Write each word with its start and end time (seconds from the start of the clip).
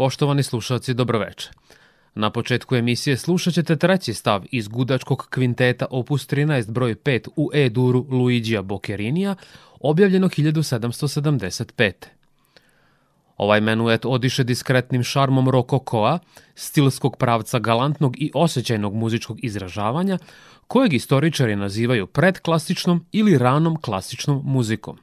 Poštovani 0.00 0.42
slušalci, 0.42 0.94
dobroveče. 0.94 1.50
Na 2.14 2.30
početku 2.30 2.76
emisije 2.76 3.16
slušat 3.16 3.54
ćete 3.54 3.76
treći 3.76 4.14
stav 4.14 4.44
iz 4.50 4.68
gudačkog 4.68 5.26
kvinteta 5.30 5.86
opus 5.90 6.28
13 6.28 6.70
broj 6.70 6.94
5 6.94 7.28
u 7.36 7.50
E-duru 7.54 8.06
Luigija 8.10 8.62
Boccerinija, 8.62 9.34
objavljeno 9.80 10.28
1775. 10.28 11.92
Ovaj 13.36 13.60
menuet 13.60 14.04
odiše 14.04 14.44
diskretnim 14.44 15.02
šarmom 15.02 15.48
rokokoa, 15.48 16.18
stilskog 16.54 17.16
pravca 17.16 17.58
galantnog 17.58 18.22
i 18.22 18.30
osjećajnog 18.34 18.94
muzičkog 18.94 19.44
izražavanja, 19.44 20.18
kojeg 20.66 20.92
istoričari 20.92 21.56
nazivaju 21.56 22.06
predklasičnom 22.06 23.06
ili 23.12 23.38
ranom 23.38 23.80
klasičnom 23.80 24.42
muzikom. 24.44 24.98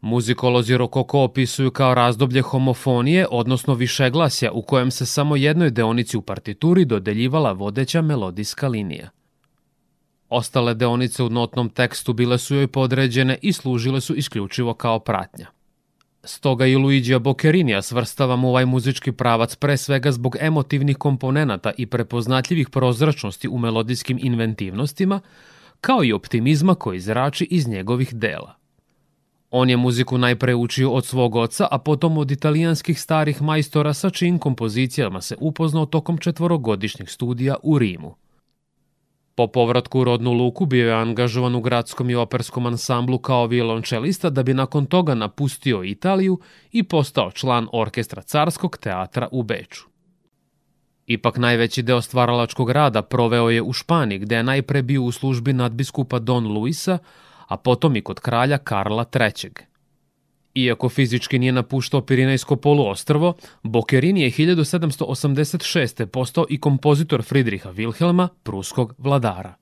Muzikolozi 0.00 0.76
rokoko 0.76 1.20
opisuju 1.20 1.70
kao 1.70 1.94
razdoblje 1.94 2.42
homofonije, 2.42 3.26
odnosno 3.30 3.74
višeglasja 3.74 4.52
u 4.52 4.62
kojem 4.62 4.90
se 4.90 5.06
samo 5.06 5.36
jednoj 5.36 5.70
deonici 5.70 6.16
u 6.16 6.22
partituri 6.22 6.84
dodeljivala 6.84 7.52
vodeća 7.52 8.02
melodijska 8.02 8.68
linija. 8.68 9.10
Ostale 10.28 10.74
deonice 10.74 11.22
u 11.22 11.30
notnom 11.30 11.68
tekstu 11.68 12.12
bile 12.12 12.38
su 12.38 12.54
joj 12.54 12.66
podređene 12.66 13.38
i 13.42 13.52
služile 13.52 14.00
su 14.00 14.14
isključivo 14.14 14.74
kao 14.74 14.98
pratnja. 14.98 15.46
Stoga 16.24 16.66
i 16.66 16.76
Luigija 16.76 17.18
Boccerinija 17.18 17.82
svrstavamo 17.82 18.48
ovaj 18.48 18.66
muzički 18.66 19.12
pravac 19.12 19.56
pre 19.56 19.76
svega 19.76 20.12
zbog 20.12 20.36
emotivnih 20.40 20.96
komponenata 20.96 21.72
i 21.78 21.86
prepoznatljivih 21.86 22.68
prozračnosti 22.68 23.48
u 23.48 23.58
melodijskim 23.58 24.18
inventivnostima, 24.22 25.20
kao 25.80 26.04
i 26.04 26.12
optimizma 26.12 26.74
koji 26.74 27.00
zrači 27.00 27.48
iz 27.50 27.68
njegovih 27.68 28.14
dela. 28.14 28.57
On 29.50 29.70
je 29.70 29.76
muziku 29.76 30.18
najpre 30.18 30.54
učio 30.54 30.90
od 30.90 31.06
svog 31.06 31.36
oca, 31.36 31.68
a 31.70 31.78
potom 31.78 32.18
od 32.18 32.30
italijanskih 32.30 33.00
starih 33.00 33.42
majstora 33.42 33.94
sa 33.94 34.10
čijim 34.10 34.38
kompozicijama 34.38 35.20
se 35.20 35.36
upoznao 35.40 35.86
tokom 35.86 36.18
četvorogodišnjeg 36.18 37.08
studija 37.10 37.56
u 37.62 37.78
Rimu. 37.78 38.14
Po 39.34 39.46
povratku 39.46 40.00
u 40.00 40.04
rodnu 40.04 40.32
luku 40.32 40.66
bio 40.66 40.86
je 40.86 40.94
angažovan 40.94 41.54
u 41.54 41.60
gradskom 41.60 42.10
i 42.10 42.14
operskom 42.14 42.66
ansamblu 42.66 43.18
kao 43.18 43.46
violončelista 43.46 44.30
da 44.30 44.42
bi 44.42 44.54
nakon 44.54 44.86
toga 44.86 45.14
napustio 45.14 45.84
Italiju 45.84 46.38
i 46.72 46.82
postao 46.82 47.30
član 47.30 47.68
orkestra 47.72 48.22
Carskog 48.22 48.76
teatra 48.76 49.28
u 49.32 49.42
Beču. 49.42 49.86
Ipak 51.06 51.36
najveći 51.36 51.82
deo 51.82 52.00
stvaralačkog 52.02 52.70
rada 52.70 53.02
proveo 53.02 53.50
je 53.50 53.62
u 53.62 53.72
Španiji, 53.72 54.18
gde 54.18 54.36
je 54.36 54.42
najpre 54.42 54.82
bio 54.82 55.02
u 55.02 55.12
službi 55.12 55.52
nadbiskupa 55.52 56.18
Don 56.18 56.46
Luisa, 56.46 56.98
a 57.48 57.56
potom 57.56 57.96
i 57.96 58.02
kod 58.02 58.20
kralja 58.20 58.58
Karla 58.58 59.04
III. 59.14 59.50
Iako 60.54 60.88
fizički 60.88 61.38
nije 61.38 61.52
napuštao 61.52 62.00
Pirinejsko 62.00 62.56
poluostrvo, 62.56 63.34
Bokerini 63.62 64.22
je 64.22 64.30
1786. 64.30 66.06
postao 66.06 66.46
i 66.48 66.60
kompozitor 66.60 67.22
Fridriha 67.22 67.72
Wilhelma, 67.72 68.28
pruskog 68.42 68.94
vladara. 68.98 69.54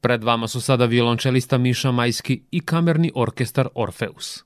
Pred 0.00 0.24
vama 0.24 0.48
su 0.48 0.60
sada 0.60 0.84
violončelista 0.84 1.58
Miša 1.58 1.90
Majski 1.90 2.42
i 2.50 2.60
kamerni 2.60 3.12
orkestar 3.14 3.68
Orfeus. 3.74 4.44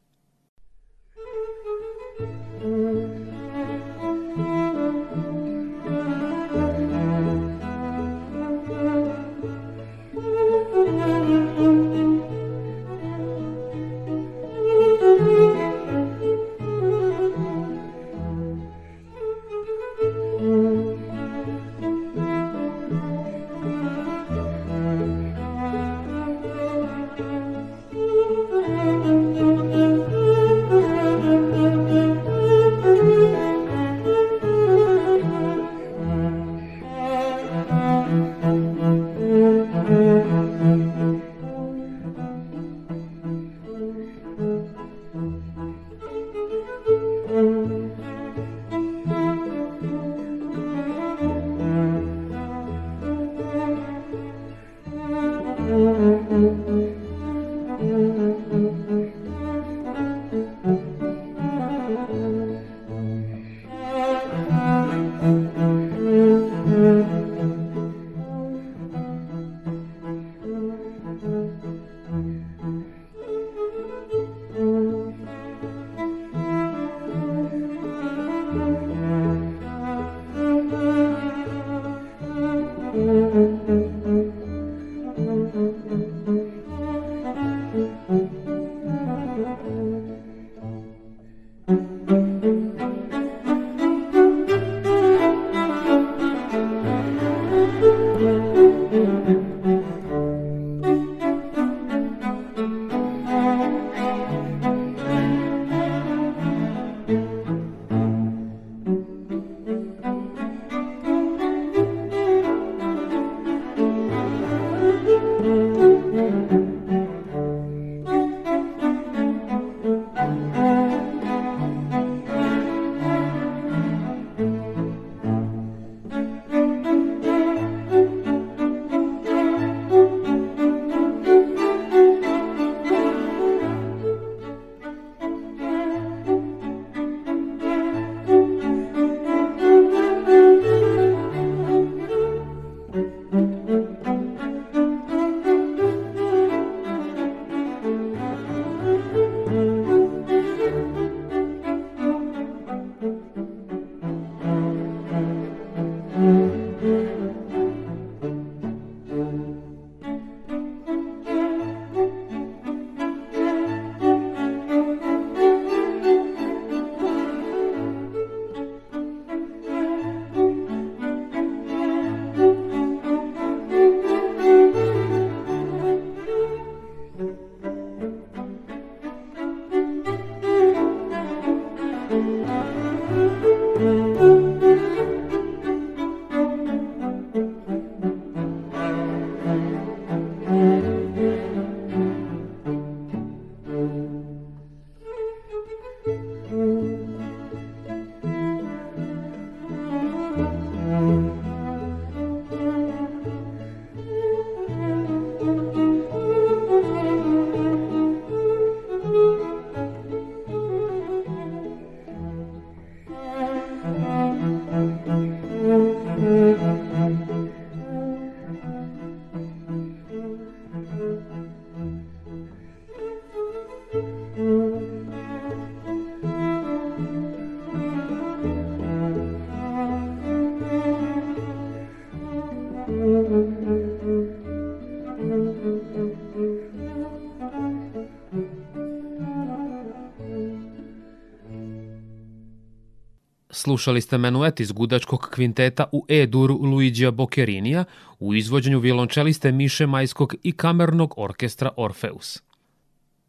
Slušali 243.70 244.00
ste 244.00 244.18
menuet 244.18 244.60
iz 244.60 244.72
gudačkog 244.72 245.28
kvinteta 245.34 245.84
u 245.92 246.04
E-duru 246.08 246.54
Luigija 246.62 247.10
Bokkerinija 247.10 247.84
u 248.18 248.34
izvođenju 248.34 248.78
violončeliste 248.78 249.52
Miše 249.52 249.86
Majskog 249.86 250.34
i 250.42 250.52
kamernog 250.52 251.14
orkestra 251.16 251.70
Orfeus. 251.76 252.42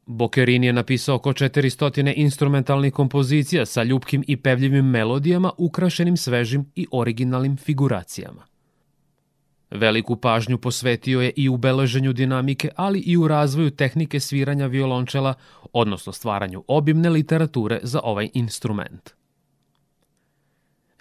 Bokerin 0.05 0.63
je 0.63 0.73
napisao 0.73 1.15
oko 1.15 1.33
400 1.33 2.13
instrumentalnih 2.15 2.93
kompozicija 2.93 3.65
sa 3.65 3.83
ljubkim 3.83 4.23
i 4.27 4.37
pevljivim 4.37 4.85
melodijama 4.85 5.51
ukrašenim 5.57 6.17
svežim 6.17 6.65
i 6.75 6.87
originalnim 6.91 7.57
figuracijama. 7.57 8.45
Veliku 9.71 10.15
pažnju 10.15 10.57
posvetio 10.57 11.21
je 11.21 11.31
i 11.35 11.49
u 11.49 11.57
beleženju 11.57 12.13
dinamike, 12.13 12.69
ali 12.75 12.99
i 12.99 13.17
u 13.17 13.27
razvoju 13.27 13.71
tehnike 13.71 14.19
sviranja 14.19 14.67
violončela, 14.67 15.33
odnosno 15.73 16.13
stvaranju 16.13 16.63
obimne 16.67 17.09
literature 17.09 17.79
za 17.83 17.99
ovaj 18.03 18.29
instrument. 18.33 19.20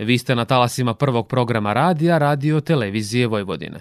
Vi 0.00 0.18
ste 0.18 0.34
na 0.34 0.44
talasima 0.44 0.94
prvog 0.94 1.28
programa 1.28 1.72
radija 1.72 2.18
Radio 2.18 2.60
Televizije 2.60 3.26
Vojvodine. 3.26 3.80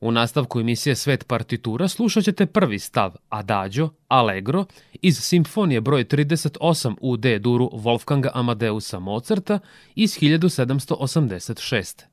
U 0.00 0.10
nastavku 0.10 0.60
emisije 0.60 0.94
Svet 0.94 1.26
partitura 1.26 1.88
slušat 1.88 2.24
ćete 2.24 2.46
prvi 2.46 2.78
stav 2.78 3.14
Adagio, 3.28 3.90
Allegro 4.08 4.64
iz 5.02 5.18
simfonije 5.18 5.80
broj 5.80 6.04
38 6.04 6.94
u 7.00 7.16
D-duru 7.16 7.70
Wolfganga 7.72 8.28
Amadeusa 8.34 8.98
Mozarta 8.98 9.58
iz 9.94 10.18
1786. 10.18 12.04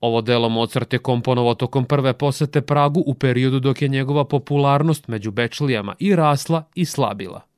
Ovo 0.00 0.20
delo 0.20 0.48
Mozart 0.48 0.92
je 0.92 0.98
komponovao 0.98 1.54
tokom 1.54 1.84
prve 1.84 2.12
posete 2.12 2.60
Pragu 2.60 3.02
u 3.06 3.14
periodu 3.14 3.60
dok 3.60 3.82
je 3.82 3.88
njegova 3.88 4.24
popularnost 4.24 5.08
među 5.08 5.30
bečlijama 5.30 5.94
i 5.98 6.16
rasla 6.16 6.64
i 6.74 6.84
slabila. 6.84 7.51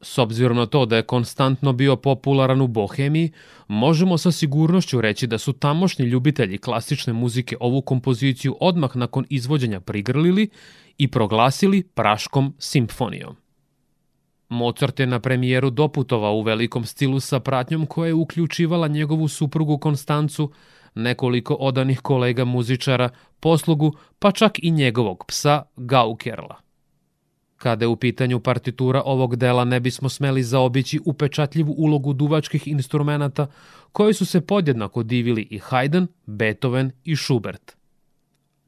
S 0.00 0.18
obzirom 0.18 0.56
na 0.56 0.66
to 0.66 0.86
da 0.86 0.96
je 0.96 1.02
konstantno 1.02 1.72
bio 1.72 1.96
popularan 1.96 2.60
u 2.60 2.66
Bohemiji, 2.66 3.32
možemo 3.68 4.18
sa 4.18 4.32
sigurnošću 4.32 5.00
reći 5.00 5.26
da 5.26 5.38
su 5.38 5.52
tamošnji 5.52 6.04
ljubitelji 6.04 6.58
klasične 6.58 7.12
muzike 7.12 7.56
ovu 7.60 7.82
kompoziciju 7.82 8.56
odmah 8.60 8.96
nakon 8.96 9.24
izvođenja 9.28 9.80
prigrlili 9.80 10.48
i 10.98 11.08
proglasili 11.08 11.82
Praškom 11.82 12.54
simfonijom. 12.58 13.36
Mozart 14.48 15.00
je 15.00 15.06
na 15.06 15.20
premijeru 15.20 15.70
doputovao 15.70 16.34
u 16.34 16.42
velikom 16.42 16.84
stilu 16.84 17.20
sa 17.20 17.40
pratnjom 17.40 17.86
koja 17.86 18.06
je 18.06 18.14
uključivala 18.14 18.88
njegovu 18.88 19.28
suprugu 19.28 19.78
Konstancu, 19.78 20.52
nekoliko 20.94 21.54
odanih 21.54 22.00
kolega 22.00 22.44
muzičara, 22.44 23.08
poslugu, 23.40 23.92
pa 24.18 24.32
čak 24.32 24.58
i 24.62 24.70
njegovog 24.70 25.24
psa 25.28 25.62
Gaukerla. 25.76 26.65
Kada 27.56 27.84
je 27.84 27.88
u 27.88 27.96
pitanju 27.96 28.40
partitura 28.40 29.02
ovog 29.04 29.36
dela 29.36 29.64
ne 29.64 29.80
bismo 29.80 30.08
smeli 30.08 30.42
zaobići 30.42 31.00
upečatljivu 31.04 31.74
ulogu 31.78 32.12
duvačkih 32.12 32.68
instrumenta 32.68 33.46
koji 33.92 34.14
su 34.14 34.26
se 34.26 34.40
podjednako 34.40 35.02
divili 35.02 35.42
i 35.50 35.58
Haydn, 35.58 36.06
Beethoven 36.26 36.90
i 37.04 37.16
Schubert. 37.16 37.76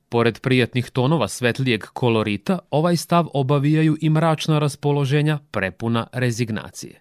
Pored 0.09 0.41
prijatnih 0.41 0.91
tonova 0.91 1.29
svetlijeg 1.29 1.85
kolorita, 1.85 2.59
ovaj 2.71 2.97
stav 2.97 3.27
obavijaju 3.35 3.97
i 4.01 4.11
mračna 4.11 4.59
raspoloženja 4.59 5.39
prepuna 5.51 6.07
rezignacije. 6.13 7.01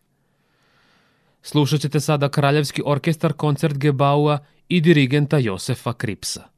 Slušat 1.41 1.81
ćete 1.81 1.99
sada 1.99 2.29
Kraljevski 2.29 2.81
orkestar 2.85 3.33
koncert 3.33 3.77
Gebaua 3.77 4.39
i 4.69 4.81
dirigenta 4.81 5.37
Josefa 5.37 5.93
Kripsa. 5.93 6.56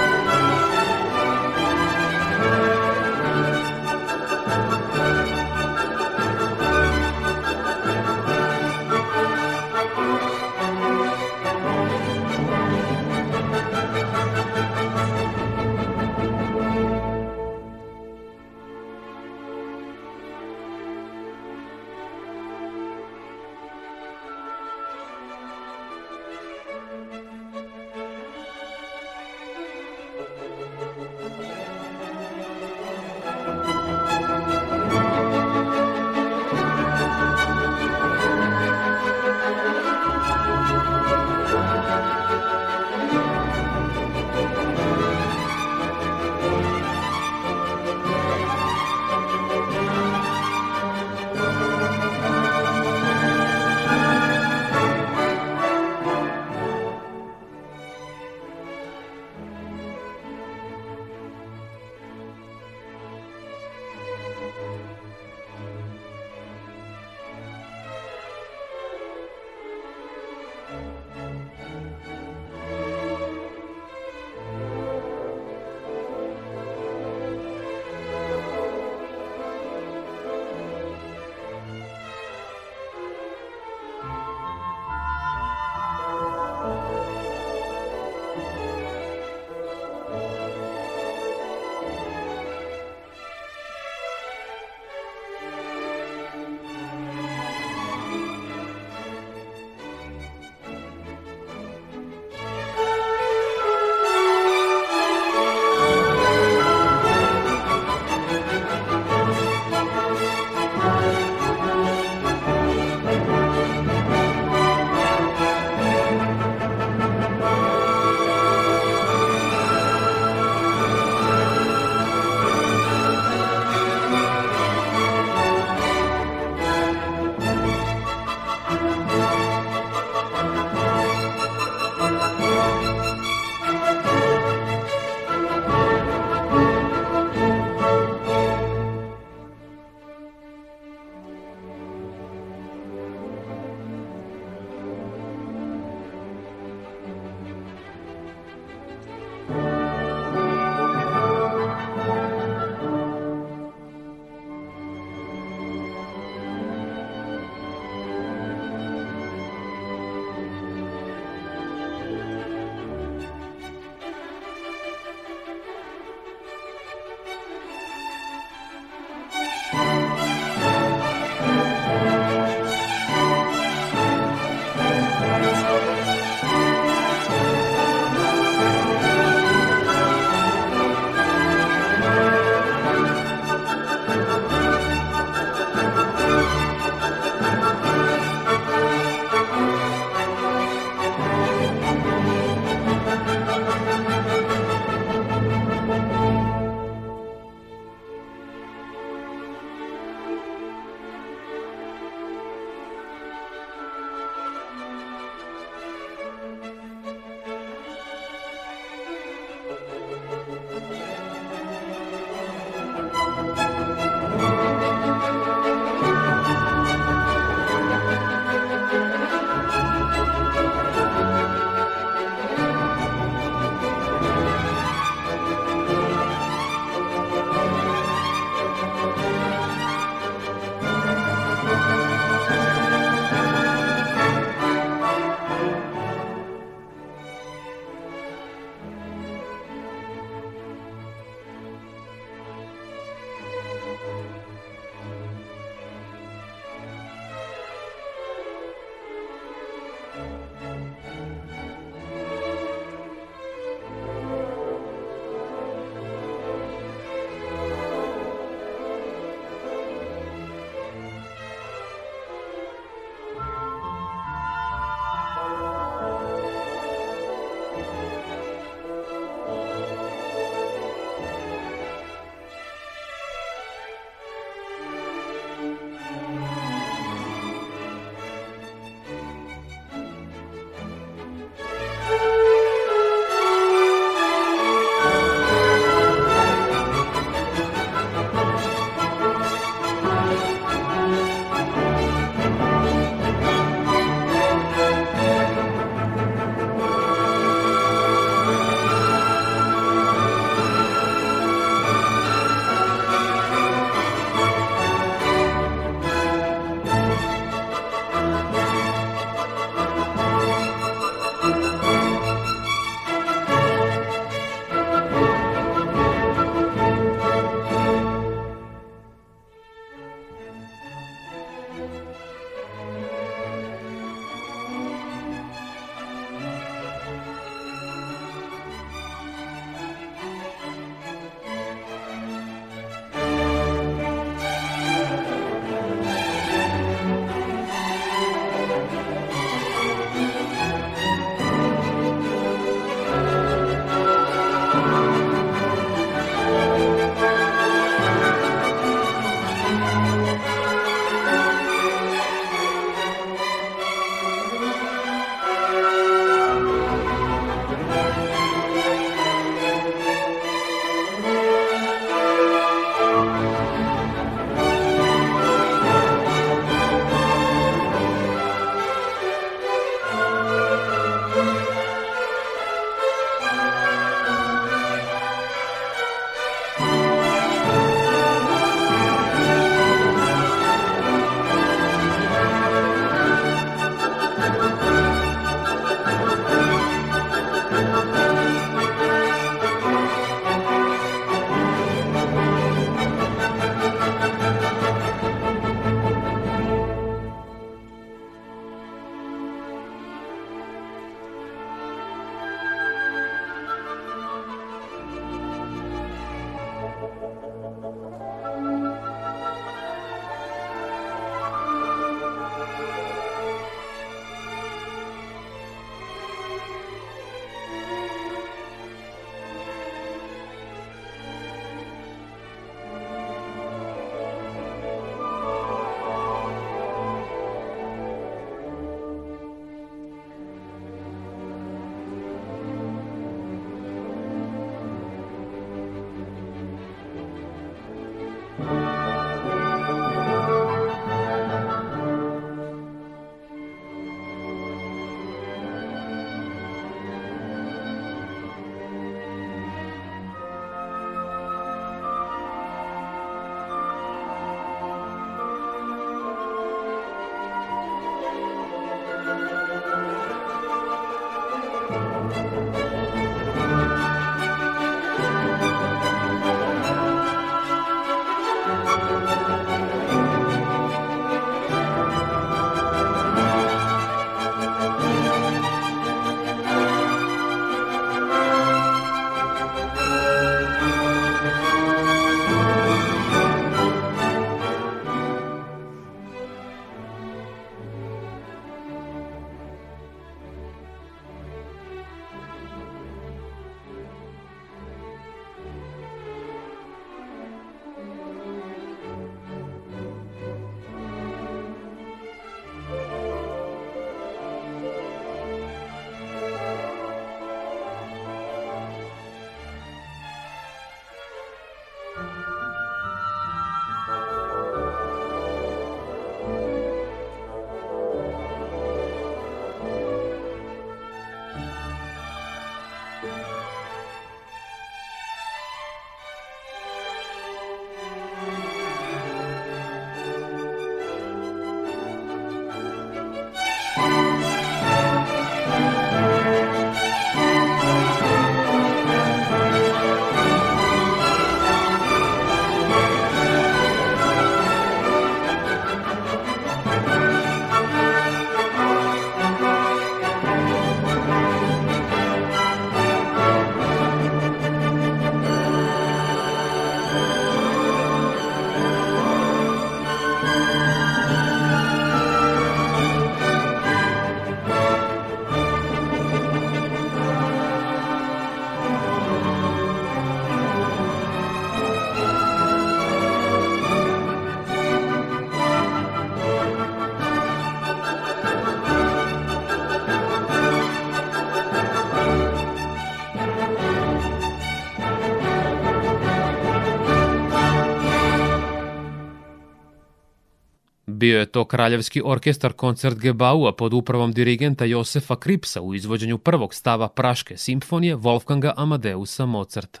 Bio 591.26 591.38
je 591.38 591.46
to 591.46 591.64
Kraljevski 591.64 592.22
orkestar 592.24 592.72
koncert 592.72 593.18
Gebaua 593.18 593.72
pod 593.76 593.94
upravom 593.94 594.32
dirigenta 594.32 594.84
Josefa 594.84 595.36
Kripsa 595.36 595.80
u 595.80 595.94
izvođenju 595.94 596.38
prvog 596.38 596.74
stava 596.74 597.08
Praške 597.08 597.56
simfonije 597.56 598.16
Wolfganga 598.16 598.72
Amadeusa 598.76 599.46
Mozarta. 599.46 600.00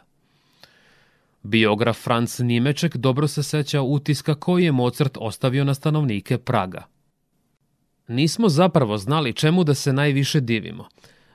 Biograf 1.42 1.98
Franz 1.98 2.40
Nimeček 2.40 2.96
dobro 2.96 3.28
se 3.28 3.42
seća 3.42 3.82
utiska 3.82 4.34
koji 4.34 4.64
je 4.64 4.72
Mozart 4.72 5.18
ostavio 5.20 5.64
na 5.64 5.74
stanovnike 5.74 6.38
Praga. 6.38 6.86
Nismo 8.08 8.48
zapravo 8.48 8.98
znali 8.98 9.32
čemu 9.32 9.64
da 9.64 9.74
se 9.74 9.92
najviše 9.92 10.40
divimo, 10.40 10.88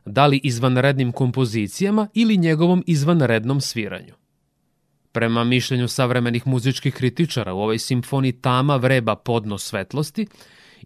da 0.06 0.27
li 0.27 0.41
izvanrednim 0.43 1.12
kompozicijama 1.12 2.08
ili 2.13 2.38
njegovom 2.38 2.84
izvanrednom 2.88 3.62
sviranju. 3.62 4.21
Prema 5.12 5.43
mišljenju 5.43 5.88
savremenih 5.88 6.47
muzičkih 6.47 6.93
kritičara 6.93 7.54
u 7.54 7.60
ovoj 7.60 7.80
simfoniji 7.80 8.32
tama 8.32 8.76
vreba 8.76 9.15
podno 9.15 9.58
svetlosti 9.58 10.28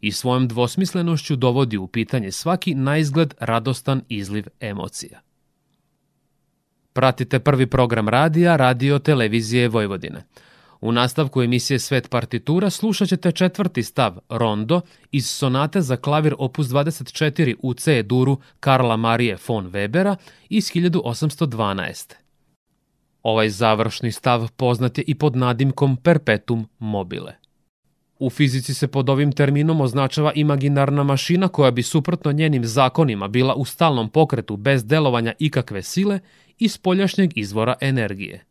i 0.01 0.11
svojom 0.11 0.47
dvosmislenošću 0.47 1.35
dovodi 1.35 1.77
u 1.77 1.87
pitanje 1.87 2.31
svaki 2.31 2.75
naizgled 2.75 3.33
radostan 3.39 4.01
izliv 4.09 4.45
emocija. 4.59 5.21
Pratite 6.93 7.39
prvi 7.39 7.67
program 7.67 8.09
radija 8.09 8.55
Radio 8.55 8.99
Televizije 8.99 9.67
Vojvodine. 9.67 10.23
U 10.81 10.91
nastavku 10.91 11.41
emisije 11.41 11.79
Svet 11.79 12.09
partitura 12.09 12.69
slušat 12.69 13.09
ćete 13.09 13.31
četvrti 13.31 13.83
stav 13.83 14.17
Rondo 14.29 14.81
iz 15.11 15.29
sonate 15.29 15.81
za 15.81 15.97
klavir 15.97 16.35
opus 16.37 16.67
24 16.67 17.55
u 17.59 17.73
C 17.73 18.03
duru 18.03 18.39
Karla 18.59 18.97
Marije 18.97 19.37
von 19.47 19.71
Webera 19.71 20.15
iz 20.49 20.71
1812. 20.71 22.24
Ovaj 23.25 23.49
završni 23.49 24.11
stav 24.11 24.51
poznat 24.55 24.97
je 24.97 25.03
i 25.07 25.15
pod 25.15 25.35
nadimkom 25.35 25.97
Perpetuum 25.97 26.67
mobile. 26.79 27.33
U 28.19 28.29
fizici 28.29 28.73
se 28.73 28.87
pod 28.87 29.09
ovim 29.09 29.31
terminom 29.31 29.81
označava 29.81 30.31
imaginarna 30.35 31.03
mašina 31.03 31.47
koja 31.47 31.71
bi 31.71 31.83
suprotno 31.83 32.31
njenim 32.31 32.65
zakonima 32.65 33.27
bila 33.27 33.55
u 33.55 33.65
stalnom 33.65 34.09
pokretu 34.09 34.57
bez 34.57 34.85
delovanja 34.85 35.33
ikakve 35.39 35.81
sile 35.81 36.19
i 36.59 36.69
spoljašnjeg 36.69 37.37
izvora 37.37 37.75
energije. 37.81 38.45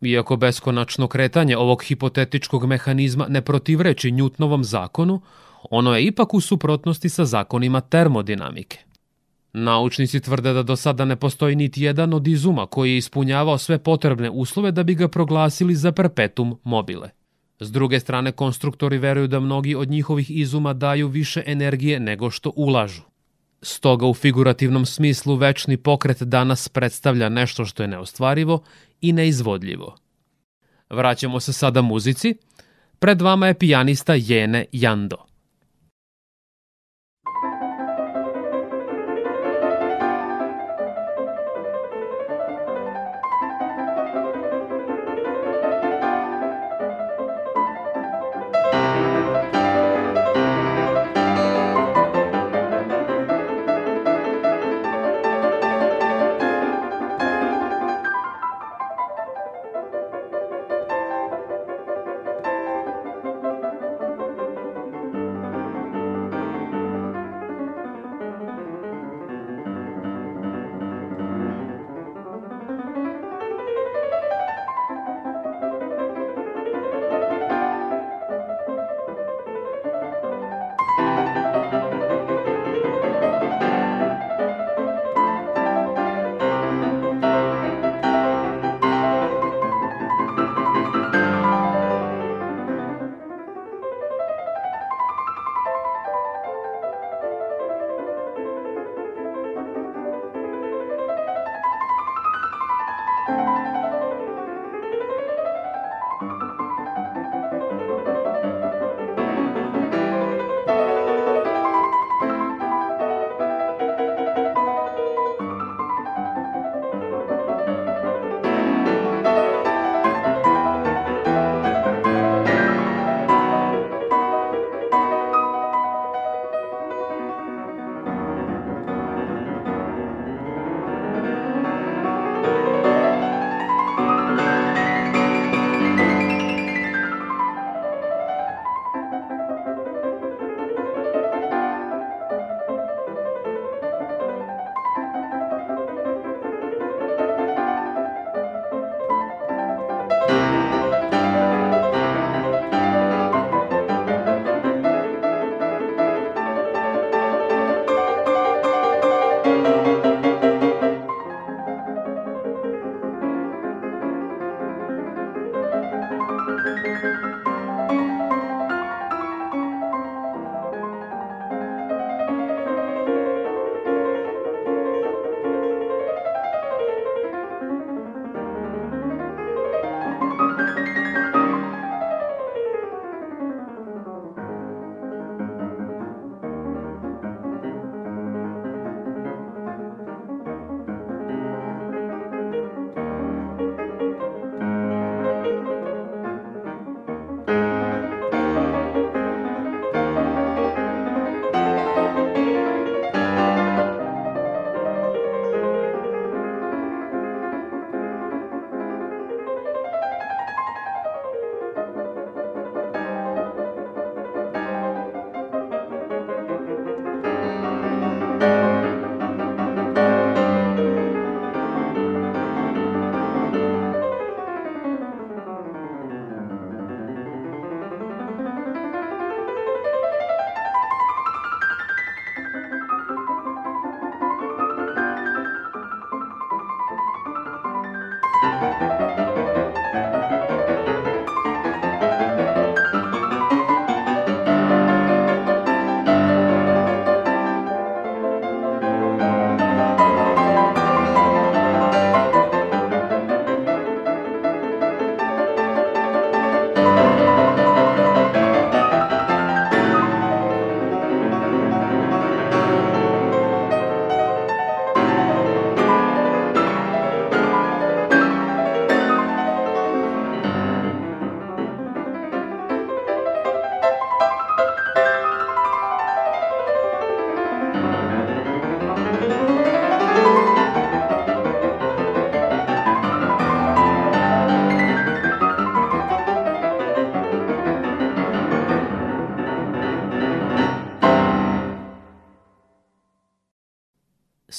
Iako 0.00 0.36
beskonačno 0.36 1.08
kretanje 1.08 1.56
ovog 1.56 1.82
hipotetičkog 1.82 2.66
mehanizma 2.66 3.26
ne 3.28 3.42
protivreči 3.42 4.10
Njutnovom 4.10 4.64
zakonu, 4.64 5.20
ono 5.70 5.96
je 5.96 6.04
ipak 6.04 6.34
u 6.34 6.40
suprotnosti 6.40 7.08
sa 7.08 7.24
zakonima 7.24 7.80
termodinamike. 7.80 8.78
Naučnici 9.52 10.20
tvrde 10.20 10.52
da 10.52 10.62
do 10.62 10.76
sada 10.76 11.04
ne 11.04 11.16
postoji 11.16 11.56
niti 11.56 11.82
jedan 11.82 12.14
od 12.14 12.28
izuma 12.28 12.66
koji 12.66 12.90
je 12.90 12.96
ispunjavao 12.96 13.58
sve 13.58 13.78
potrebne 13.78 14.30
uslove 14.30 14.72
da 14.72 14.82
bi 14.82 14.94
ga 14.94 15.08
proglasili 15.08 15.74
za 15.74 15.92
perpetum 15.92 16.58
mobile. 16.64 17.10
S 17.60 17.72
druge 17.72 18.00
strane, 18.00 18.32
konstruktori 18.32 18.98
veruju 18.98 19.26
da 19.26 19.40
mnogi 19.40 19.74
od 19.74 19.90
njihovih 19.90 20.30
izuma 20.30 20.72
daju 20.72 21.08
više 21.08 21.42
energije 21.46 22.00
nego 22.00 22.30
što 22.30 22.52
ulažu. 22.56 23.02
Stoga 23.62 24.06
u 24.06 24.14
figurativnom 24.14 24.86
smislu 24.86 25.34
večni 25.34 25.76
pokret 25.76 26.22
danas 26.22 26.68
predstavlja 26.68 27.28
nešto 27.28 27.64
što 27.64 27.82
je 27.82 27.88
neostvarivo 27.88 28.62
i 29.00 29.12
neizvodljivo. 29.12 29.96
Vraćamo 30.90 31.40
se 31.40 31.52
sada 31.52 31.82
muzici. 31.82 32.34
Pred 32.98 33.22
vama 33.22 33.46
je 33.46 33.58
pijanista 33.58 34.14
Jene 34.14 34.64
Jando. 34.72 35.31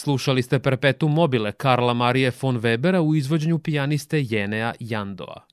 Slušali 0.03 0.43
ste 0.43 0.59
Perpetuum 0.59 1.13
mobile 1.13 1.51
Karla 1.51 1.93
Marije 1.93 2.31
von 2.41 2.59
Webera 2.59 2.99
u 2.99 3.15
izvođenju 3.15 3.59
pijaniste 3.59 4.25
Jenea 4.29 4.73
Jandova. 4.79 5.45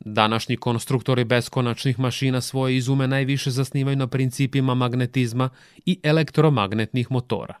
Današnji 0.00 0.56
konstruktori 0.56 1.24
beskonačnih 1.24 1.98
mašina 1.98 2.40
svoje 2.40 2.76
izume 2.76 3.08
najviše 3.08 3.50
zasnivaju 3.50 3.96
na 3.96 4.06
principima 4.06 4.74
magnetizma 4.74 5.50
i 5.86 6.00
elektromagnetnih 6.02 7.10
motora. 7.10 7.54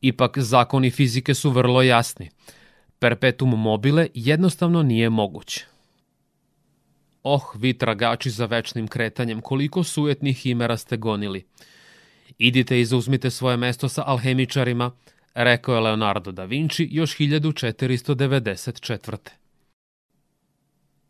Ipak 0.00 0.38
zakoni 0.38 0.90
fizike 0.90 1.34
su 1.34 1.50
vrlo 1.50 1.82
jasni. 1.82 2.30
Perpetuum 2.98 3.60
mobile 3.60 4.08
jednostavno 4.14 4.82
nije 4.82 5.10
moguće. 5.10 5.66
Oh, 7.22 7.42
vi 7.54 7.78
tragači 7.78 8.30
za 8.30 8.46
večnim 8.46 8.88
kretanjem, 8.88 9.40
koliko 9.40 9.82
sujetnih 9.82 10.46
imera 10.46 10.76
ste 10.76 10.96
gonili. 10.96 11.44
Idite 12.38 12.80
i 12.80 12.84
zauzmite 12.84 13.30
svoje 13.30 13.56
mesto 13.56 13.88
sa 13.88 14.02
alhemičarima, 14.06 14.90
rekao 15.34 15.74
je 15.74 15.80
Leonardo 15.80 16.32
da 16.32 16.44
Vinci 16.44 16.88
još 16.90 17.16
1494. 17.16 19.16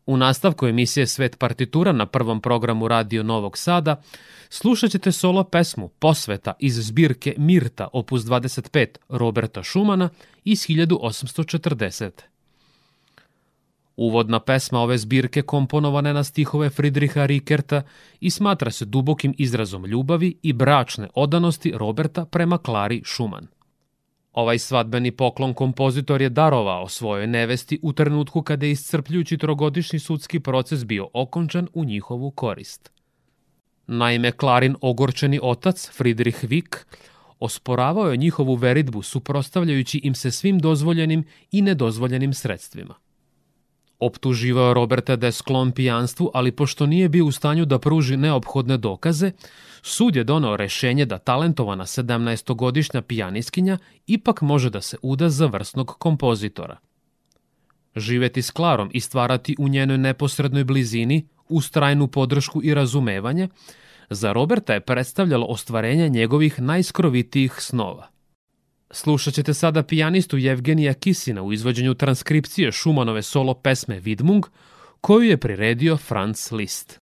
U 0.05 0.17
nastavku 0.17 0.67
emisije 0.67 1.07
Svet 1.07 1.39
partitura 1.39 1.91
na 1.91 2.05
prvom 2.05 2.41
programu 2.41 2.87
Radio 2.87 3.23
Novog 3.23 3.57
Sada 3.57 4.01
slušat 4.49 4.91
ćete 4.91 5.11
solo 5.11 5.43
pesmu 5.43 5.87
Posveta 5.87 6.53
iz 6.59 6.87
zbirke 6.87 7.35
Mirta 7.37 7.87
opus 7.93 8.21
25 8.21 8.87
Roberta 9.09 9.63
Šumana 9.63 10.09
iz 10.43 10.59
1840. 10.59 12.34
Uvodna 13.97 14.39
pesma 14.39 14.79
ove 14.79 14.97
zbirke 14.97 15.41
komponovane 15.41 16.13
na 16.13 16.23
stihove 16.23 16.69
Friedricha 16.69 17.25
Rikerta 17.25 17.83
i 18.19 18.29
smatra 18.29 18.71
se 18.71 18.85
dubokim 18.85 19.33
izrazom 19.37 19.85
ljubavi 19.85 20.39
i 20.41 20.53
bračne 20.53 21.09
odanosti 21.13 21.73
Roberta 21.75 22.25
prema 22.25 22.57
Klari 22.57 23.01
Schumann. 23.05 23.47
Ovaj 24.33 24.59
svadbeni 24.59 25.11
poklon 25.11 25.53
kompozitor 25.53 26.21
je 26.21 26.29
darovao 26.29 26.87
svojoj 26.87 27.27
nevesti 27.27 27.79
u 27.81 27.93
trenutku 27.93 28.41
kada 28.41 28.65
je 28.65 28.71
iscrpljujući 28.71 29.37
trogodišnji 29.37 29.99
sudski 29.99 30.39
proces 30.39 30.85
bio 30.85 31.07
okončan 31.13 31.67
u 31.73 31.85
njihovu 31.85 32.31
korist. 32.31 32.91
Naime, 33.87 34.31
Klarin 34.31 34.75
ogorčeni 34.81 35.39
otac, 35.43 35.89
Friedrich 35.93 36.43
Wick, 36.43 36.77
osporavao 37.39 38.11
je 38.11 38.17
njihovu 38.17 38.55
veritbu 38.55 39.01
suprostavljajući 39.01 40.01
im 40.03 40.15
se 40.15 40.31
svim 40.31 40.59
dozvoljenim 40.59 41.23
i 41.51 41.61
nedozvoljenim 41.61 42.33
sredstvima. 42.33 42.95
Optuživao 43.99 44.73
Roberta 44.73 45.15
da 45.15 45.25
je 45.25 45.31
sklon 45.31 45.71
pijanstvu, 45.71 46.31
ali 46.33 46.51
pošto 46.51 46.85
nije 46.85 47.09
bio 47.09 47.25
u 47.25 47.31
stanju 47.31 47.65
da 47.65 47.79
pruži 47.79 48.17
neophodne 48.17 48.77
dokaze, 48.77 49.31
sud 49.81 50.15
je 50.15 50.23
donao 50.23 50.57
rešenje 50.57 51.05
da 51.05 51.17
talentovana 51.17 51.85
17-godišnja 51.85 53.01
pijaniskinja 53.01 53.77
ipak 54.07 54.41
može 54.41 54.69
da 54.69 54.81
se 54.81 54.97
uda 55.01 55.29
za 55.29 55.45
vrsnog 55.45 55.95
kompozitora. 55.99 56.77
Živeti 57.95 58.41
s 58.41 58.51
Klarom 58.51 58.89
i 58.93 58.99
stvarati 58.99 59.55
u 59.59 59.67
njenoj 59.67 59.97
neposrednoj 59.97 60.63
blizini, 60.63 61.27
uz 61.49 61.71
trajnu 61.71 62.07
podršku 62.07 62.63
i 62.63 62.73
razumevanje, 62.73 63.47
za 64.09 64.33
Roberta 64.33 64.73
je 64.73 64.79
predstavljalo 64.79 65.45
ostvarenje 65.45 66.09
njegovih 66.09 66.61
najskrovitijih 66.61 67.53
snova. 67.59 68.14
Slušat 68.91 69.33
ćete 69.33 69.53
sada 69.53 69.83
pijanistu 69.83 70.37
Jevgenija 70.37 70.93
Kisina 70.93 71.43
u 71.43 71.53
izvođenju 71.53 71.93
transkripcije 71.93 72.71
Šumanove 72.71 73.21
solo 73.21 73.53
pesme 73.53 73.99
Vidmung, 73.99 74.45
koju 75.01 75.29
je 75.29 75.37
priredio 75.37 75.97
Franz 75.97 76.51
Liszt. 76.51 77.04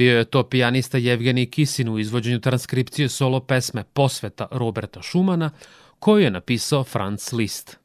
Bio 0.00 0.18
je 0.18 0.24
to 0.24 0.42
pijanista 0.42 0.98
Jevgenij 0.98 1.46
Kisin 1.46 1.88
u 1.88 1.98
izvođenju 1.98 2.40
transkripcije 2.40 3.08
solo 3.08 3.40
pesme 3.40 3.84
Posveta 3.84 4.46
Roberta 4.50 5.02
Šumana, 5.02 5.50
koju 5.98 6.22
je 6.22 6.30
napisao 6.30 6.84
Franz 6.84 7.32
Liszt. 7.32 7.76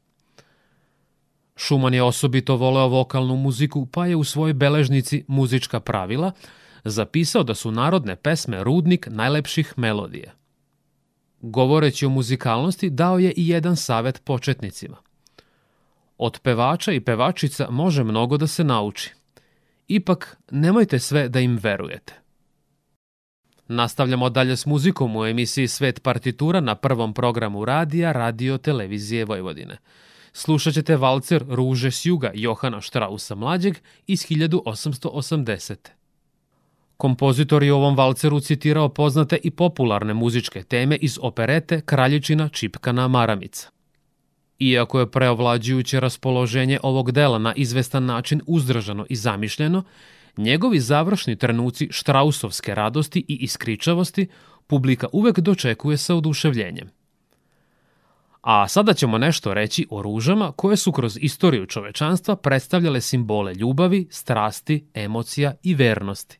Šuman 1.56 1.94
je 1.94 2.02
osobito 2.02 2.56
voleo 2.56 2.88
vokalnu 2.88 3.36
muziku, 3.36 3.86
pa 3.86 4.06
je 4.06 4.16
u 4.16 4.24
svojoj 4.24 4.52
beležnici 4.52 5.24
Muzička 5.28 5.80
pravila 5.80 6.32
zapisao 6.84 7.42
da 7.42 7.54
su 7.54 7.70
narodne 7.70 8.16
pesme 8.16 8.64
rudnik 8.64 9.08
najlepših 9.10 9.74
melodija. 9.76 10.32
Govoreći 11.40 12.06
o 12.06 12.10
muzikalnosti, 12.10 12.90
dao 12.90 13.18
je 13.18 13.32
i 13.36 13.48
jedan 13.48 13.76
savet 13.76 14.24
početnicima. 14.24 14.96
Od 16.18 16.40
pevača 16.42 16.92
i 16.92 17.00
pevačica 17.00 17.70
može 17.70 18.04
mnogo 18.04 18.36
da 18.36 18.46
se 18.46 18.64
nauči. 18.64 19.14
Ipak, 19.88 20.36
nemojte 20.50 20.98
sve 20.98 21.28
da 21.28 21.40
im 21.40 21.58
verujete. 21.62 22.14
Nastavljamo 23.68 24.30
dalje 24.30 24.56
s 24.56 24.66
muzikom 24.66 25.16
u 25.16 25.26
emisiji 25.26 25.68
Svet 25.68 26.02
partitura 26.02 26.60
na 26.60 26.74
prvom 26.74 27.14
programu 27.14 27.64
radija 27.64 28.12
Radio 28.12 28.58
Televizije 28.58 29.24
Vojvodine. 29.24 29.78
Slušat 30.32 30.74
ćete 30.74 30.96
valcer 30.96 31.44
Ruže 31.48 31.90
s 31.90 32.06
juga 32.06 32.30
Johana 32.34 32.80
Štrausa 32.80 33.34
mlađeg 33.34 33.76
iz 34.06 34.26
1880. 34.26 35.76
Kompozitor 36.96 37.62
je 37.62 37.72
u 37.72 37.76
ovom 37.76 37.96
valceru 37.96 38.40
citirao 38.40 38.88
poznate 38.88 39.38
i 39.42 39.50
popularne 39.50 40.14
muzičke 40.14 40.62
teme 40.62 40.96
iz 40.96 41.18
operete 41.22 41.80
Kraljičina 41.80 42.48
Čipkana 42.48 43.08
Maramica. 43.08 43.75
Iako 44.58 45.00
je 45.00 45.10
preovlađujuće 45.10 46.00
raspoloženje 46.00 46.78
ovog 46.82 47.12
dela 47.12 47.38
na 47.38 47.52
izvestan 47.56 48.04
način 48.04 48.40
uzdržano 48.46 49.06
i 49.08 49.16
zamišljeno, 49.16 49.84
njegovi 50.36 50.80
završni 50.80 51.36
trenuci 51.36 51.88
štrausovske 51.90 52.74
radosti 52.74 53.24
i 53.28 53.34
iskričavosti 53.34 54.26
publika 54.66 55.06
uvek 55.12 55.40
dočekuje 55.40 55.96
sa 55.96 56.14
oduševljenjem. 56.14 56.90
A 58.40 58.68
sada 58.68 58.94
ćemo 58.94 59.18
nešto 59.18 59.54
reći 59.54 59.86
o 59.90 60.02
ružama 60.02 60.52
koje 60.52 60.76
su 60.76 60.92
kroz 60.92 61.18
istoriju 61.20 61.66
čovečanstva 61.66 62.36
predstavljale 62.36 63.00
simbole 63.00 63.54
ljubavi, 63.54 64.08
strasti, 64.10 64.86
emocija 64.94 65.54
i 65.62 65.74
vernosti. 65.74 66.38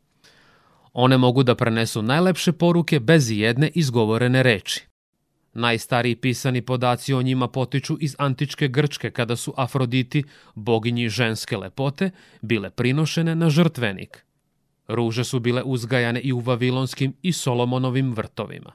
One 0.92 1.18
mogu 1.18 1.42
da 1.42 1.54
prenesu 1.54 2.02
najlepše 2.02 2.52
poruke 2.52 3.00
bez 3.00 3.30
jedne 3.30 3.70
izgovorene 3.74 4.42
reči. 4.42 4.86
Najstariji 5.56 6.16
pisani 6.16 6.62
podaci 6.62 7.14
o 7.14 7.22
njima 7.22 7.48
potiču 7.48 7.96
iz 8.00 8.16
antičke 8.18 8.68
Grčke 8.68 9.10
kada 9.10 9.36
su 9.36 9.54
Afroditi, 9.56 10.24
boginji 10.54 11.08
ženske 11.08 11.56
lepote, 11.56 12.10
bile 12.42 12.70
prinošene 12.70 13.34
na 13.34 13.50
žrtvenik. 13.50 14.24
Ruže 14.88 15.24
su 15.24 15.40
bile 15.40 15.62
uzgajane 15.62 16.20
i 16.20 16.32
u 16.32 16.40
Vavilonskim 16.40 17.14
i 17.22 17.32
Solomonovim 17.32 18.12
vrtovima. 18.14 18.72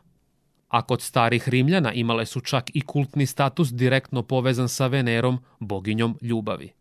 A 0.67 0.81
kod 0.81 1.01
starih 1.01 1.49
Rimljana 1.49 1.93
imale 1.93 2.25
su 2.25 2.39
čak 2.39 2.71
i 2.73 2.81
kultni 2.81 3.25
status 3.25 3.73
direktno 3.73 4.23
povezan 4.23 4.69
sa 4.69 4.87
Venerom, 4.87 5.39
boginjom 5.59 6.17
ljubavi. 6.21 6.71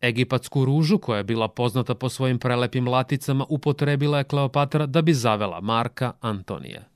Egipatsku 0.00 0.64
ružu, 0.64 0.98
koja 0.98 1.16
je 1.16 1.24
bila 1.24 1.48
poznata 1.48 1.94
po 1.94 2.08
svojim 2.08 2.38
prelepim 2.38 2.88
laticama, 2.88 3.46
upotrebila 3.48 4.18
je 4.18 4.24
Kleopatra 4.24 4.86
da 4.86 5.02
bi 5.02 5.14
zavela 5.14 5.60
Marka 5.60 6.12
Antonija. 6.20 6.95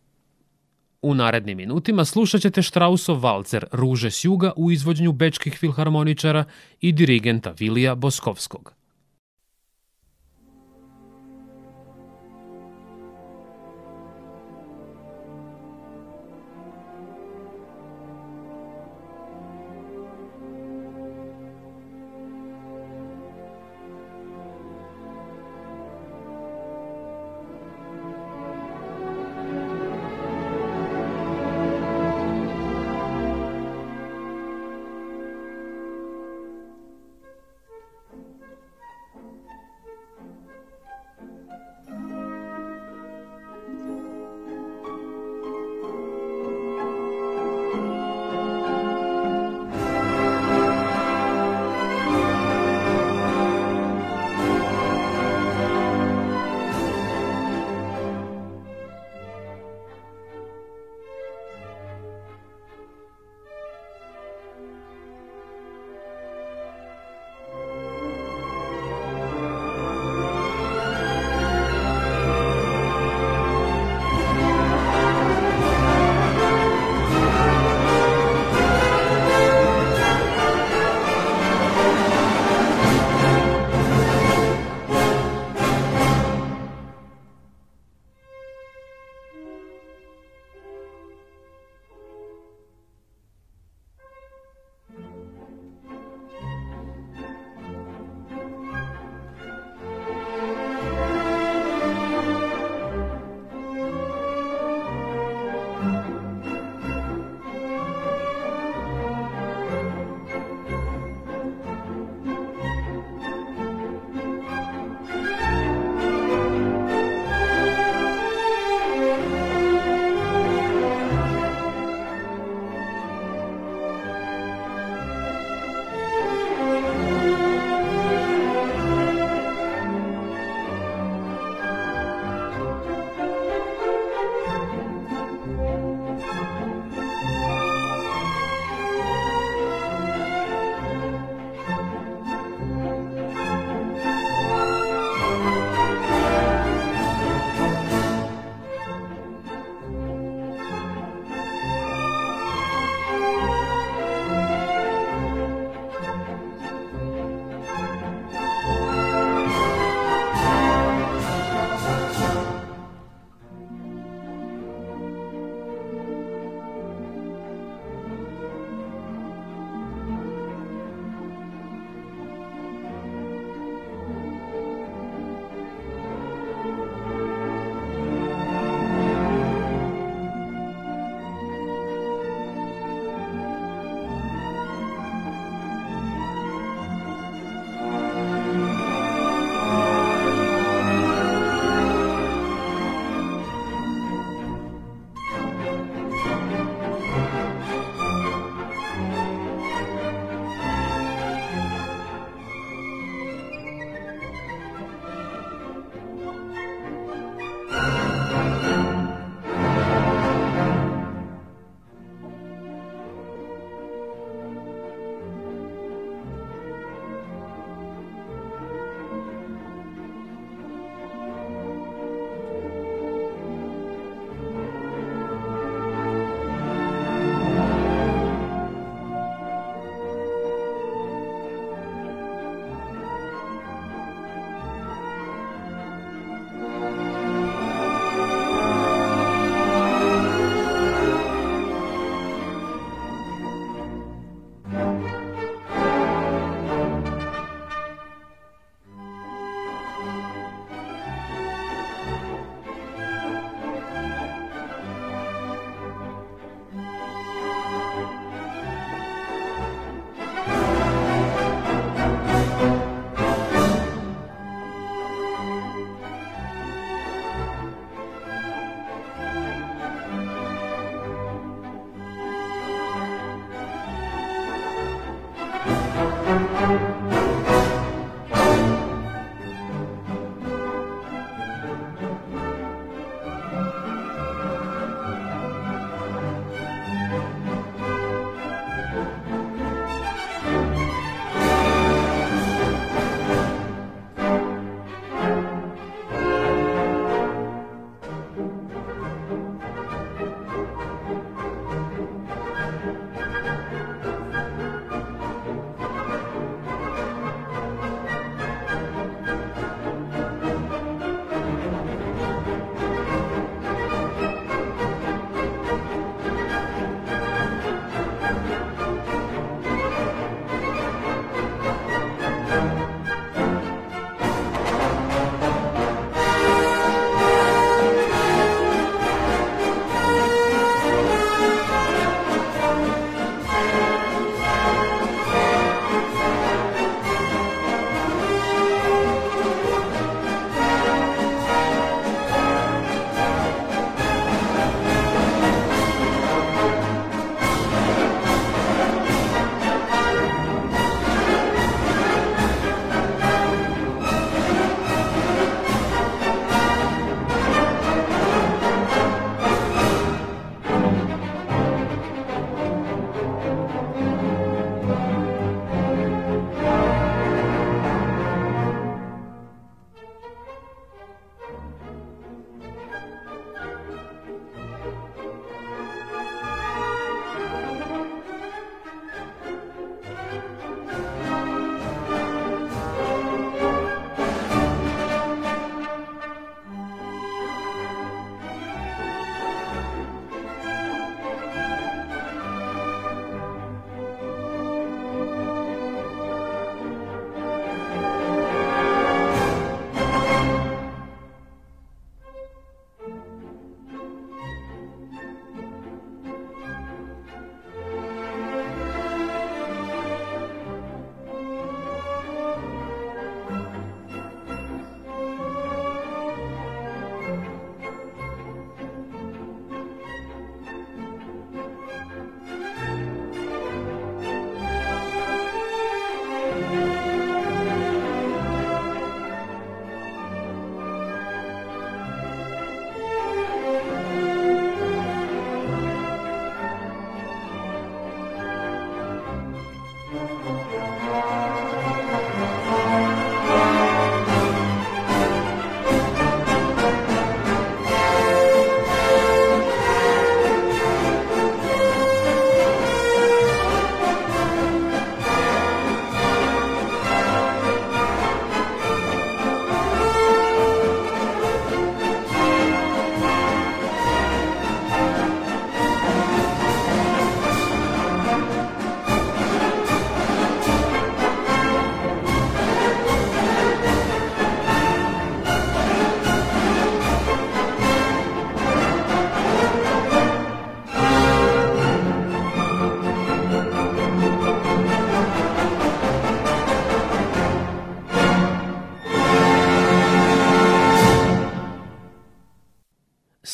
U 1.03 1.15
narednim 1.15 1.57
minutima 1.57 2.05
slušat 2.05 2.41
ćete 2.41 2.63
Štrausov 2.63 3.21
valcer 3.21 3.67
Ruže 3.73 4.11
s 4.11 4.25
juga 4.25 4.53
u 4.57 4.71
izvođenju 4.71 5.13
bečkih 5.13 5.59
filharmoničara 5.59 6.45
i 6.81 6.93
dirigenta 6.93 7.55
Vilija 7.59 7.95
Boskovskog. 7.95 8.80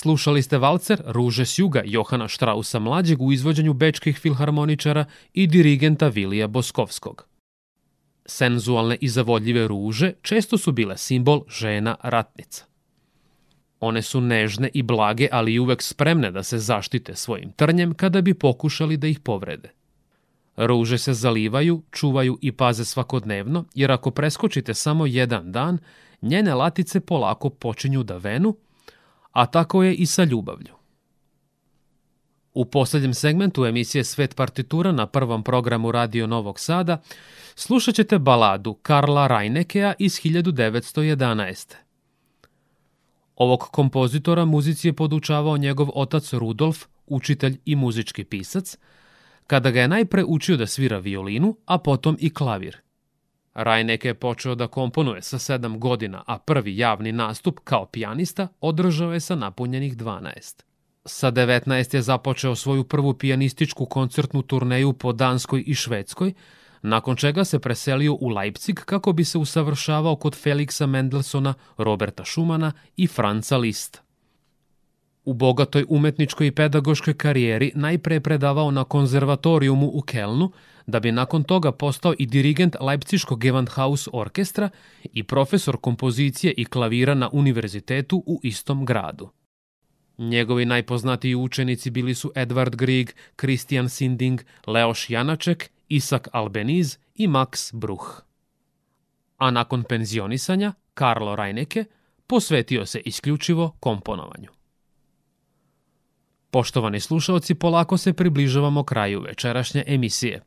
Slušali 0.07 0.43
ste 0.43 0.59
valcer 0.59 1.03
Ruže 1.07 1.47
s 1.47 1.59
juga 1.59 1.83
Johana 1.85 2.29
Štrausa 2.29 2.79
mlađeg 2.79 3.23
u 3.23 3.33
izvođenju 3.33 3.73
bečkih 3.73 4.19
filharmoničara 4.19 5.05
i 5.35 5.47
dirigenta 5.47 6.09
Vilija 6.09 6.47
Boskovskog. 6.47 7.27
Senzualne 8.27 8.97
i 9.01 9.09
zavodljive 9.09 9.69
ruže 9.69 10.13
često 10.23 10.59
su 10.59 10.73
bile 10.73 10.97
simbol 10.97 11.43
žena 11.49 11.97
ratnica. 12.03 12.65
One 13.81 14.03
su 14.03 14.21
nežne 14.21 14.71
i 14.75 14.83
blage, 14.83 15.29
ali 15.33 15.55
i 15.55 15.59
uvek 15.59 15.83
spremne 15.83 16.31
da 16.31 16.43
se 16.43 16.59
zaštite 16.59 17.17
svojim 17.17 17.53
trnjem 17.53 17.95
kada 17.95 18.21
bi 18.21 18.35
pokušali 18.35 18.97
da 18.97 19.07
ih 19.07 19.21
povrede. 19.21 19.73
Ruže 20.57 20.99
se 20.99 21.15
zalivaju, 21.15 21.83
čuvaju 21.91 22.39
i 22.43 22.53
paze 22.53 22.85
svakodnevno, 22.85 23.65
jer 23.75 23.93
ako 23.93 24.11
preskočite 24.11 24.75
samo 24.75 25.07
jedan 25.07 25.53
dan, 25.53 25.79
njene 26.23 26.55
latice 26.55 27.01
polako 27.01 27.51
počinju 27.51 28.03
da 28.03 28.17
venu, 28.17 28.57
a 29.37 29.47
tako 29.47 29.83
je 29.83 29.95
i 29.95 30.07
sa 30.07 30.25
ljubavlju. 30.25 30.75
U 32.55 32.65
poslednjem 32.65 33.15
segmentu 33.15 33.65
emisije 33.65 34.05
Svet 34.05 34.37
partitura 34.37 34.93
na 34.93 35.07
prvom 35.07 35.43
programu 35.43 35.93
Radio 35.93 36.27
Novog 36.27 36.61
Sada 36.61 37.03
slušat 37.55 37.95
ćete 37.95 38.19
baladu 38.19 38.75
Karla 38.75 39.27
Rajnekea 39.27 39.93
iz 39.99 40.13
1911. 40.13 41.75
Ovog 43.37 43.61
kompozitora 43.61 44.45
muzici 44.45 44.89
je 44.89 44.93
podučavao 44.93 45.57
njegov 45.57 45.89
otac 45.95 46.33
Rudolf, 46.33 46.85
učitelj 47.07 47.59
i 47.65 47.77
muzički 47.77 48.25
pisac, 48.25 48.79
kada 49.47 49.71
ga 49.71 49.81
je 49.81 49.89
najpre 49.89 50.25
učio 50.25 50.57
da 50.57 50.67
svira 50.67 50.99
violinu, 50.99 51.57
a 51.67 51.79
potom 51.79 52.17
i 52.21 52.35
klavir. 52.35 52.86
Rajneke 53.57 54.09
je 54.09 54.15
počeo 54.15 54.55
da 54.55 54.67
komponuje 54.67 55.23
sa 55.23 55.39
sedam 55.39 55.81
godina, 55.81 56.23
a 56.27 56.39
prvi 56.39 56.79
javni 56.79 57.13
nastup 57.13 57.61
kao 57.65 57.87
pijanista 57.87 58.49
održao 58.61 59.13
je 59.13 59.21
sa 59.21 59.37
napunjenih 59.37 59.97
12. 59.97 60.63
Sa 61.05 61.33
19 61.33 61.95
je 61.95 62.03
započeo 62.03 62.55
svoju 62.55 62.85
prvu 62.85 63.15
pijanističku 63.15 63.87
koncertnu 63.87 64.43
turneju 64.43 64.93
po 64.93 65.13
Danskoj 65.13 65.65
i 65.67 65.75
Švedskoj, 65.75 66.33
nakon 66.83 67.17
čega 67.17 67.45
se 67.45 67.59
preselio 67.59 68.15
u 68.21 68.29
Leipzig 68.29 68.81
kako 68.81 69.13
bi 69.13 69.25
se 69.25 69.39
usavršavao 69.39 70.17
kod 70.17 70.35
Felixa 70.45 70.87
Mendelsona, 70.87 71.55
Roberta 71.77 72.25
Schumana 72.25 72.73
i 72.97 73.07
Franca 73.07 73.57
Lista. 73.57 74.06
U 75.27 75.35
bogatoj 75.35 75.85
umetničkoj 75.89 76.47
i 76.47 76.51
pedagoškoj 76.51 77.15
karijeri 77.15 77.73
najpre 77.75 78.15
je 78.15 78.21
predavao 78.21 78.71
na 78.71 78.85
konzervatorijumu 78.85 79.91
u 79.95 80.01
Kelnu, 80.03 80.51
da 80.87 81.01
bi 81.01 81.13
nakon 81.13 81.45
toga 81.45 81.73
postao 81.73 82.15
i 82.19 82.27
dirigent 82.27 82.77
Leipziškog 82.81 83.41
Gewandhaus 83.41 84.09
orkestra 84.13 84.71
i 85.13 85.23
profesor 85.23 85.77
kompozicije 85.81 86.55
i 86.57 86.65
klavira 86.65 87.15
na 87.15 87.31
univerzitetu 87.33 88.23
u 88.27 88.41
istom 88.43 88.85
gradu. 88.85 89.29
Njegovi 90.19 90.65
najpoznatiji 90.65 91.35
učenici 91.35 91.91
bili 91.91 92.15
su 92.15 92.33
Edward 92.35 92.77
Grieg, 92.77 93.11
Christian 93.37 93.89
Sinding, 93.89 94.41
Leoš 94.67 95.11
Janaček, 95.11 95.71
Isak 95.89 96.29
Albeniz 96.33 96.99
i 97.15 97.29
Max 97.29 97.75
Bruch. 97.75 98.07
A 99.37 99.51
nakon 99.51 99.83
penzionisanja, 99.83 100.73
Karlo 100.95 101.37
Rajneke 101.37 101.85
posvetio 102.27 102.87
se 102.87 103.01
isključivo 103.01 103.77
komponovanju. 103.81 104.56
Poštovani 106.57 107.01
slušalci, 107.01 107.55
polako 107.55 107.97
se 107.97 108.13
približavamo 108.13 108.85
kraju 108.85 109.21
večerašnje 109.21 109.85
emisije. 109.87 110.43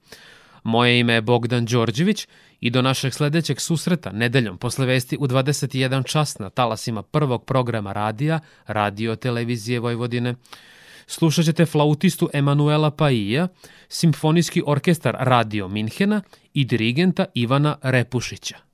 Moje 0.64 1.00
ime 1.00 1.14
je 1.14 1.22
Bogdan 1.22 1.66
Đorđević 1.66 2.28
i 2.60 2.70
do 2.70 2.82
našeg 2.82 3.14
sledećeg 3.14 3.62
susreta 3.62 4.12
nedeljom 4.12 4.58
posle 4.58 4.86
vesti 4.86 5.18
u 5.20 5.28
21 5.28 6.06
čas 6.08 6.40
na 6.40 6.50
talasima 6.50 7.04
prvog 7.04 7.46
programa 7.46 7.94
radija, 7.94 8.40
Radio 8.68 9.16
Televizije 9.16 9.80
Vojvodine. 9.80 10.36
Slušat 11.08 11.46
ćete 11.46 11.66
flautistu 11.66 12.30
Emanuela 12.34 12.92
Paija, 12.92 13.48
simfonijski 13.90 14.64
orkestar 14.66 15.16
Radio 15.20 15.68
Minhena 15.68 16.22
i 16.54 16.66
dirigenta 16.66 17.26
Ivana 17.34 17.78
Repušića. 17.82 18.69